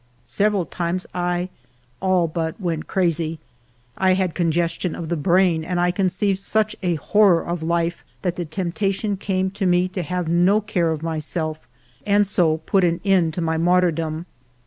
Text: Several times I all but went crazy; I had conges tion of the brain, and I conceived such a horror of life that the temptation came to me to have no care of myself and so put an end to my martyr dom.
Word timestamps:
Several 0.25 0.65
times 0.65 1.05
I 1.13 1.49
all 1.99 2.27
but 2.27 2.59
went 2.59 2.87
crazy; 2.87 3.37
I 3.95 4.15
had 4.15 4.33
conges 4.33 4.71
tion 4.79 4.95
of 4.95 5.09
the 5.09 5.15
brain, 5.15 5.63
and 5.63 5.79
I 5.79 5.91
conceived 5.91 6.39
such 6.39 6.75
a 6.81 6.95
horror 6.95 7.45
of 7.45 7.61
life 7.61 8.03
that 8.23 8.35
the 8.35 8.45
temptation 8.45 9.15
came 9.15 9.51
to 9.51 9.67
me 9.67 9.87
to 9.89 10.01
have 10.01 10.27
no 10.27 10.59
care 10.59 10.89
of 10.91 11.03
myself 11.03 11.67
and 12.03 12.25
so 12.25 12.57
put 12.65 12.83
an 12.83 12.99
end 13.05 13.35
to 13.35 13.41
my 13.41 13.57
martyr 13.59 13.91
dom. 13.91 14.25